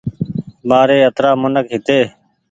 [0.67, 1.99] مآري اترآ منک هيتي